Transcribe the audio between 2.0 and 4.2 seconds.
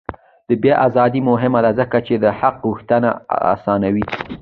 چې د حق غوښتنه اسانوي.